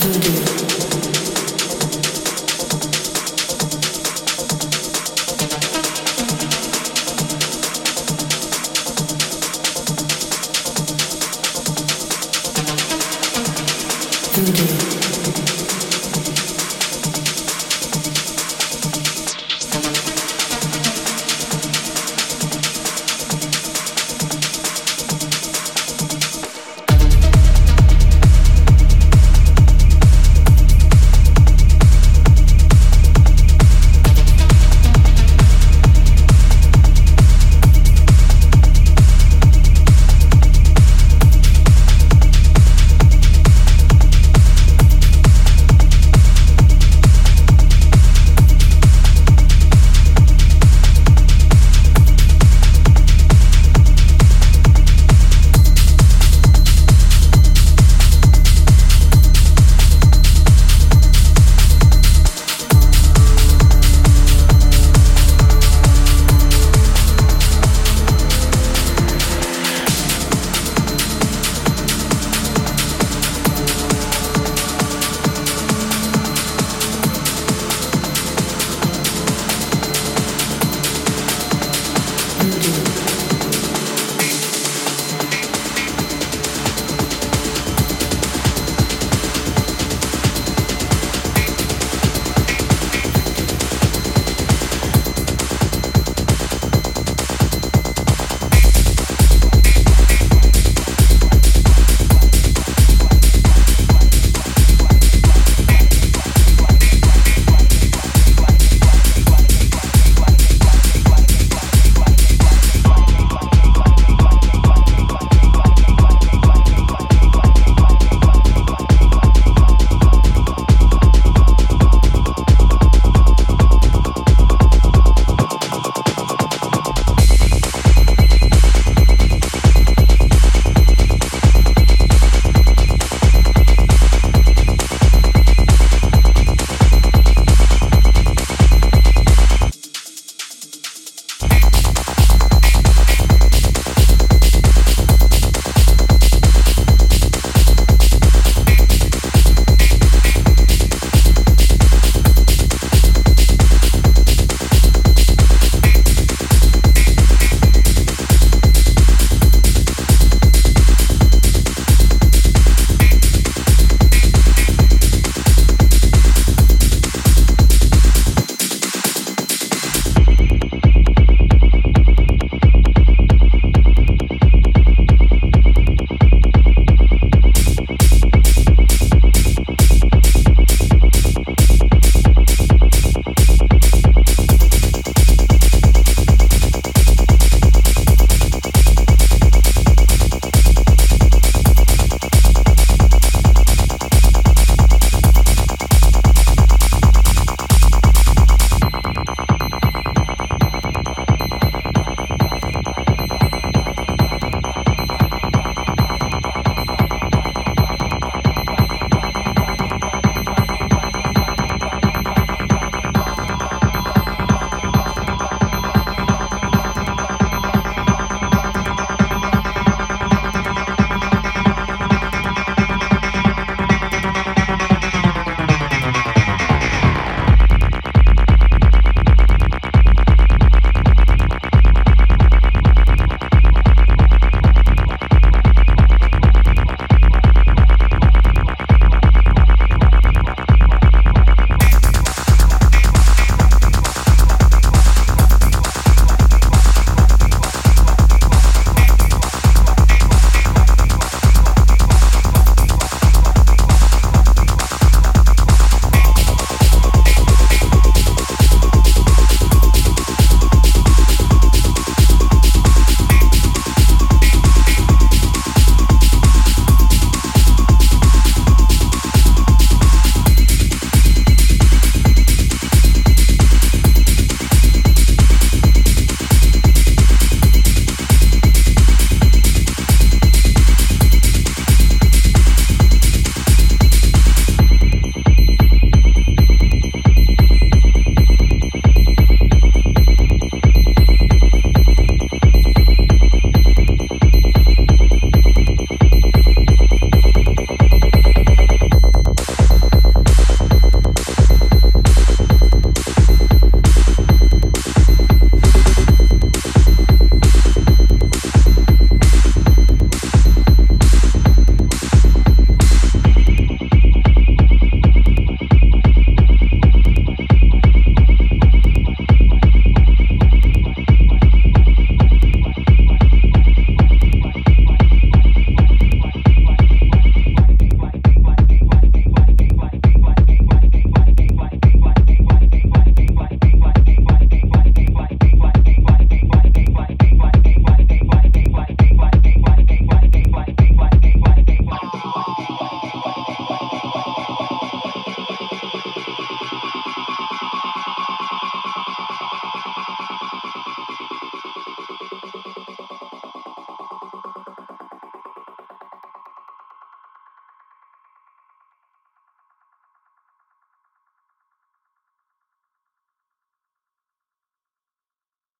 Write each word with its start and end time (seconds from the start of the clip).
to 0.00 0.18
do. 0.18 0.69